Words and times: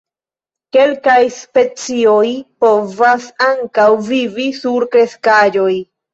Kelkaj 0.77 1.17
specioj 1.35 2.23
povas 2.65 3.29
ankaŭ 3.51 3.87
vivi 4.09 4.49
sur 4.63 4.89
kreskaĵoj. 4.97 5.71